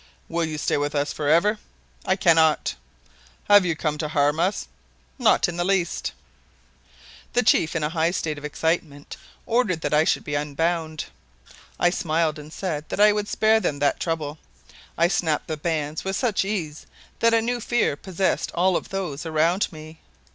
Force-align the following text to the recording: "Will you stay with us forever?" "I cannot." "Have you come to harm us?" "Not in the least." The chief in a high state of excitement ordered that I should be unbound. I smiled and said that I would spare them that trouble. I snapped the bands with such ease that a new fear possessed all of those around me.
"Will 0.27 0.45
you 0.45 0.57
stay 0.57 0.77
with 0.77 0.95
us 0.95 1.13
forever?" 1.13 1.59
"I 2.07 2.15
cannot." 2.15 2.73
"Have 3.43 3.67
you 3.67 3.75
come 3.75 3.99
to 3.99 4.07
harm 4.07 4.39
us?" 4.39 4.67
"Not 5.19 5.47
in 5.47 5.57
the 5.57 5.63
least." 5.63 6.11
The 7.33 7.43
chief 7.43 7.75
in 7.75 7.83
a 7.83 7.89
high 7.89 8.09
state 8.09 8.39
of 8.39 8.43
excitement 8.43 9.15
ordered 9.45 9.81
that 9.81 9.93
I 9.93 10.03
should 10.03 10.23
be 10.23 10.33
unbound. 10.33 11.05
I 11.79 11.91
smiled 11.91 12.39
and 12.39 12.51
said 12.51 12.89
that 12.89 12.99
I 12.99 13.11
would 13.13 13.27
spare 13.27 13.59
them 13.59 13.77
that 13.77 13.99
trouble. 13.99 14.39
I 14.97 15.07
snapped 15.07 15.45
the 15.47 15.55
bands 15.55 16.03
with 16.03 16.15
such 16.15 16.43
ease 16.45 16.87
that 17.19 17.35
a 17.35 17.39
new 17.39 17.59
fear 17.59 17.95
possessed 17.95 18.49
all 18.55 18.75
of 18.75 18.89
those 18.89 19.23
around 19.27 19.71
me. 19.71 19.99